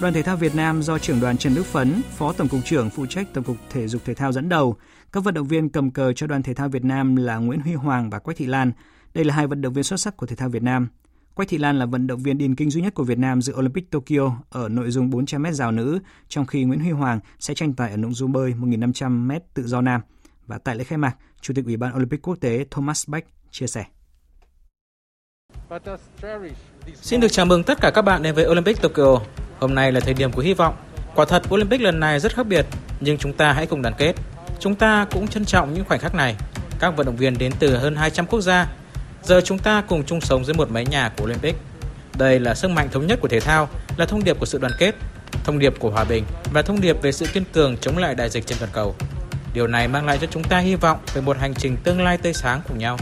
[0.00, 2.90] Đoàn thể thao Việt Nam do trưởng đoàn Trần Đức Phấn, Phó Tổng cục trưởng
[2.90, 4.76] phụ trách Tổng cục Thể dục Thể thao dẫn đầu.
[5.12, 7.74] Các vận động viên cầm cờ cho đoàn thể thao Việt Nam là Nguyễn Huy
[7.74, 8.72] Hoàng và Quách Thị Lan.
[9.14, 10.88] Đây là hai vận động viên xuất sắc của thể thao Việt Nam.
[11.36, 13.52] Quách Thị Lan là vận động viên điền kinh duy nhất của Việt Nam dự
[13.56, 17.72] Olympic Tokyo ở nội dung 400m rào nữ, trong khi Nguyễn Huy Hoàng sẽ tranh
[17.72, 20.00] tài ở nội dung bơi 1500m tự do nam.
[20.46, 23.66] Và tại lễ khai mạc, Chủ tịch Ủy ban Olympic Quốc tế Thomas Bach chia
[23.66, 23.84] sẻ.
[26.94, 29.20] Xin được chào mừng tất cả các bạn đến với Olympic Tokyo.
[29.60, 30.74] Hôm nay là thời điểm của hy vọng.
[31.14, 32.66] Quả thật Olympic lần này rất khác biệt,
[33.00, 34.14] nhưng chúng ta hãy cùng đoàn kết.
[34.60, 36.36] Chúng ta cũng trân trọng những khoảnh khắc này.
[36.80, 38.72] Các vận động viên đến từ hơn 200 quốc gia
[39.26, 41.56] Giờ chúng ta cùng chung sống dưới một mái nhà của Olympic.
[42.18, 44.72] Đây là sức mạnh thống nhất của thể thao, là thông điệp của sự đoàn
[44.78, 44.94] kết.
[45.44, 48.30] thông điệp của hòa bình và thông điệp về sự kiên cường chống lại đại
[48.30, 48.94] dịch trên toàn cầu.
[49.54, 52.18] Điều này mang lại cho chúng ta hy vọng về một hành trình tương lai
[52.18, 52.98] tươi sáng cùng nhau.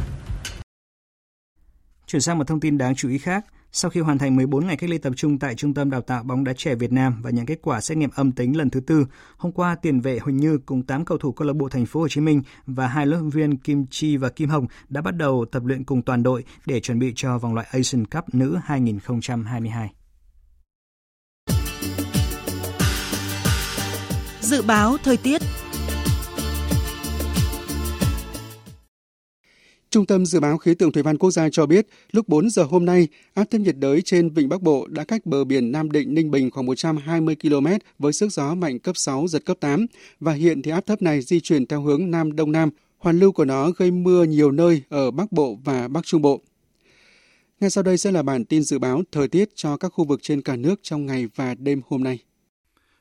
[2.06, 3.44] Chuyển sang một thông tin đáng chú ý khác,
[3.76, 6.22] sau khi hoàn thành 14 ngày cách ly tập trung tại Trung tâm Đào tạo
[6.22, 8.80] bóng đá trẻ Việt Nam và nhận kết quả xét nghiệm âm tính lần thứ
[8.80, 9.06] tư,
[9.37, 12.00] hôm qua tiền vệ Huỳnh Như cùng 8 cầu thủ câu lạc bộ Thành phố
[12.00, 15.44] Hồ Chí Minh và hai lớp viên Kim Chi và Kim Hồng đã bắt đầu
[15.52, 19.90] tập luyện cùng toàn đội để chuẩn bị cho vòng loại Asian Cup nữ 2022.
[24.40, 25.42] Dự báo thời tiết
[29.94, 32.62] Trung tâm Dự báo Khí tượng Thủy văn Quốc gia cho biết, lúc 4 giờ
[32.62, 35.90] hôm nay, áp thấp nhiệt đới trên Vịnh Bắc Bộ đã cách bờ biển Nam
[35.90, 37.66] Định, Ninh Bình khoảng 120 km
[37.98, 39.87] với sức gió mạnh cấp 6, giật cấp 8.
[40.20, 42.70] Và hiện thì áp thấp này di chuyển theo hướng Nam Đông Nam.
[42.98, 46.40] Hoàn lưu của nó gây mưa nhiều nơi ở Bắc Bộ và Bắc Trung Bộ.
[47.61, 50.22] Ngay sau đây sẽ là bản tin dự báo thời tiết cho các khu vực
[50.22, 52.18] trên cả nước trong ngày và đêm hôm nay.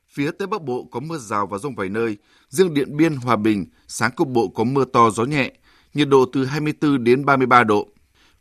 [0.08, 2.18] Phía Tây Bắc Bộ có mưa rào và rông vài nơi,
[2.50, 5.52] riêng Điện Biên, Hòa Bình, sáng cục bộ có mưa to gió nhẹ,
[5.94, 7.88] nhiệt độ từ 24 đến 33 độ.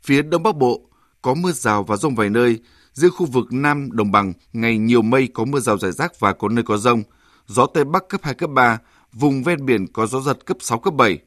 [0.03, 0.81] Phía Đông Bắc Bộ
[1.23, 2.59] có mưa rào và rông vài nơi,
[2.93, 6.33] riêng khu vực Nam Đồng Bằng ngày nhiều mây có mưa rào rải rác và
[6.33, 7.03] có nơi có rông,
[7.47, 8.79] gió Tây Bắc cấp 2, cấp 3,
[9.13, 11.19] vùng ven biển có gió giật cấp 6, cấp 7,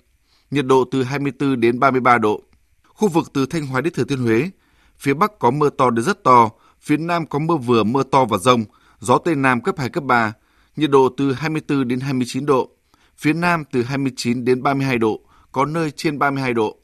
[0.51, 2.41] nhiệt độ từ 24 đến 33 độ.
[2.87, 4.49] Khu vực từ Thanh Hóa đến Thừa Thiên Huế,
[4.97, 6.49] phía Bắc có mưa to đến rất to,
[6.81, 8.63] phía Nam có mưa vừa mưa to và rông,
[8.99, 10.33] gió Tây Nam cấp 2, cấp 3,
[10.75, 12.69] nhiệt độ từ 24 đến 29 độ,
[13.17, 15.21] phía Nam từ 29 đến 32 độ,
[15.55, 16.77] có nơi trên 32 độ.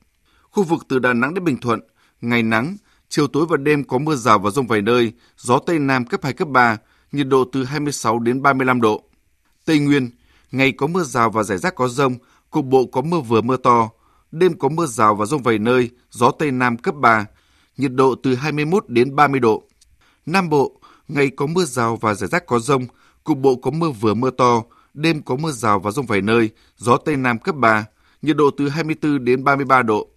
[0.51, 1.79] Khu vực từ Đà Nẵng đến Bình Thuận,
[2.21, 2.77] ngày nắng,
[3.09, 6.19] chiều tối và đêm có mưa rào và rông vài nơi, gió Tây Nam cấp
[6.23, 6.77] 2, cấp 3,
[7.11, 9.03] nhiệt độ từ 26 đến 35 độ.
[9.65, 10.09] Tây Nguyên,
[10.51, 12.15] ngày có mưa rào và rải rác có rông,
[12.49, 13.89] cục bộ có mưa vừa mưa to,
[14.31, 17.25] đêm có mưa rào và rông vài nơi, gió Tây Nam cấp 3,
[17.77, 19.63] nhiệt độ từ 21 đến 30 độ.
[20.25, 22.85] Nam Bộ, ngày có mưa rào và rải rác có rông,
[23.23, 26.49] cục bộ có mưa vừa mưa to, đêm có mưa rào và rông vài nơi,
[26.77, 27.85] gió Tây Nam cấp 3,
[28.21, 30.07] nhiệt độ từ 24 đến 33 độ.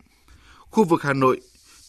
[0.58, 1.40] Khu vực Hà Nội,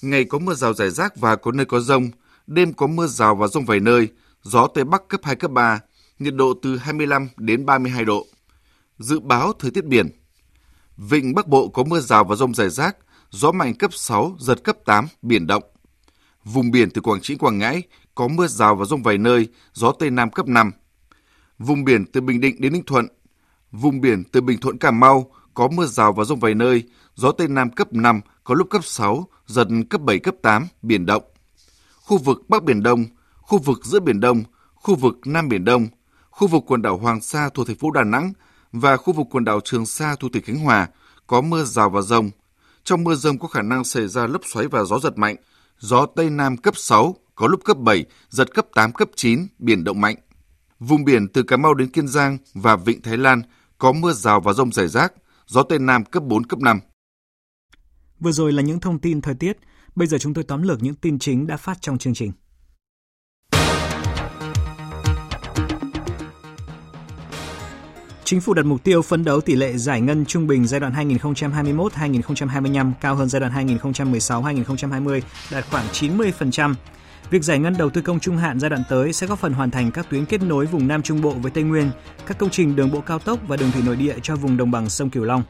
[0.02, 2.10] ngày có mưa rào rải rác và có nơi có rông,
[2.48, 4.08] đêm có mưa rào và rông vài nơi,
[4.44, 5.80] gió Tây Bắc cấp 2, cấp 3,
[6.20, 8.26] nhiệt độ từ 25 đến 32 độ.
[9.00, 10.10] Dự báo thời tiết biển
[10.98, 12.98] Vịnh Bắc Bộ có mưa rào và rông rải rác,
[13.30, 15.64] gió mạnh cấp 6, giật cấp 8, biển động.
[16.44, 17.84] Vùng biển từ Quảng Trị, Quảng Ngãi
[18.16, 20.72] có mưa rào và rông vài nơi, gió Tây Nam cấp 5.
[21.60, 23.08] Vùng biển từ Bình Định đến Ninh Thuận,
[23.72, 26.84] vùng biển từ Bình Thuận Cà Mau có mưa rào và rông vài nơi,
[27.16, 31.06] gió Tây Nam cấp 5, có lúc cấp 6, giật cấp 7, cấp 8, biển
[31.06, 31.24] động.
[32.02, 33.06] Khu vực Bắc Biển Đông,
[33.42, 34.44] khu vực giữa Biển Đông,
[34.76, 35.88] khu vực Nam Biển Đông,
[36.30, 38.34] khu vực quần đảo Hoàng Sa thuộc thành phố Đà Nẵng
[38.72, 40.88] và khu vực quần đảo Trường Sa thuộc tỉnh Khánh Hòa
[41.28, 42.32] có mưa rào và rông.
[42.84, 45.36] Trong mưa rông có khả năng xảy ra lốc xoáy và gió giật mạnh.
[45.80, 49.84] Gió Tây Nam cấp 6, có lúc cấp 7, giật cấp 8, cấp 9, biển
[49.84, 50.16] động mạnh.
[50.80, 53.42] Vùng biển từ Cà Mau đến Kiên Giang và Vịnh Thái Lan
[53.78, 55.14] có mưa rào và rông rải rác,
[55.48, 56.80] gió Tây Nam cấp 4, cấp 5.
[58.20, 59.58] Vừa rồi là những thông tin thời tiết,
[59.96, 62.32] bây giờ chúng tôi tóm lược những tin chính đã phát trong chương trình.
[68.24, 70.94] Chính phủ đặt mục tiêu phấn đấu tỷ lệ giải ngân trung bình giai đoạn
[70.94, 76.74] 2021-2025 cao hơn giai đoạn 2016-2020 đạt khoảng 90%.
[77.30, 79.72] Việc giải ngân đầu tư công trung hạn giai đoạn tới sẽ góp phần hoàn
[79.72, 81.92] thành các tuyến kết nối vùng Nam Trung Bộ với Tây Nguyên,
[82.26, 84.72] các công trình đường bộ cao tốc và đường thủy nội địa cho vùng đồng
[84.72, 85.44] bằng sông Cửu Long.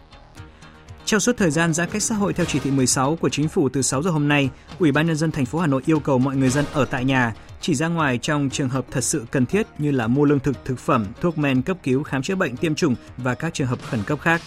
[1.05, 3.69] Trong suốt thời gian giãn cách xã hội theo chỉ thị 16 của chính phủ
[3.69, 6.17] từ 6 giờ hôm nay, Ủy ban nhân dân thành phố Hà Nội yêu cầu
[6.19, 9.45] mọi người dân ở tại nhà, chỉ ra ngoài trong trường hợp thật sự cần
[9.45, 12.57] thiết như là mua lương thực, thực phẩm, thuốc men cấp cứu, khám chữa bệnh,
[12.57, 14.41] tiêm chủng và các trường hợp khẩn cấp khác.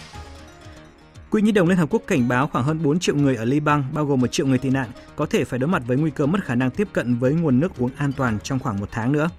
[1.29, 3.83] Quỹ Nhi đồng Liên Hợp Quốc cảnh báo khoảng hơn 4 triệu người ở Liban,
[3.93, 6.25] bao gồm 1 triệu người tị nạn, có thể phải đối mặt với nguy cơ
[6.25, 9.11] mất khả năng tiếp cận với nguồn nước uống an toàn trong khoảng một tháng
[9.11, 9.29] nữa.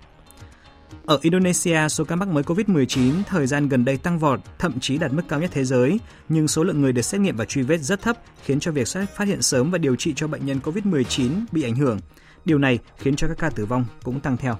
[1.06, 4.98] Ở Indonesia, số ca mắc mới COVID-19 thời gian gần đây tăng vọt, thậm chí
[4.98, 7.62] đạt mức cao nhất thế giới, nhưng số lượng người được xét nghiệm và truy
[7.62, 10.60] vết rất thấp, khiến cho việc phát hiện sớm và điều trị cho bệnh nhân
[10.64, 11.98] COVID-19 bị ảnh hưởng.
[12.44, 14.56] Điều này khiến cho các ca tử vong cũng tăng theo.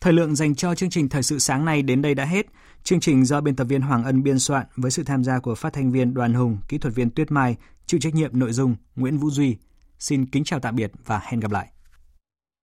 [0.00, 2.46] Thời lượng dành cho chương trình Thời sự sáng nay đến đây đã hết.
[2.82, 5.54] Chương trình do biên tập viên Hoàng Ân biên soạn với sự tham gia của
[5.54, 7.56] phát thanh viên Đoàn Hùng, kỹ thuật viên Tuyết Mai,
[7.86, 9.56] chịu trách nhiệm nội dung Nguyễn Vũ Duy.
[9.98, 11.68] Xin kính chào tạm biệt và hẹn gặp lại.